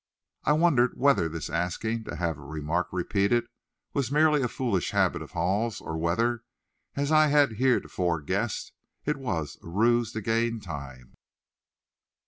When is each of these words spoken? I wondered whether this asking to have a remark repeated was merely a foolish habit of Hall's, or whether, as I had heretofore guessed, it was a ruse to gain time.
I 0.45 0.53
wondered 0.53 0.97
whether 0.97 1.29
this 1.29 1.47
asking 1.47 2.05
to 2.05 2.15
have 2.15 2.39
a 2.39 2.41
remark 2.41 2.87
repeated 2.91 3.45
was 3.93 4.11
merely 4.11 4.41
a 4.41 4.47
foolish 4.47 4.89
habit 4.89 5.21
of 5.21 5.33
Hall's, 5.33 5.79
or 5.79 5.95
whether, 5.95 6.41
as 6.95 7.11
I 7.11 7.27
had 7.27 7.57
heretofore 7.57 8.19
guessed, 8.21 8.71
it 9.05 9.17
was 9.17 9.59
a 9.61 9.67
ruse 9.67 10.11
to 10.13 10.21
gain 10.21 10.59
time. 10.59 11.13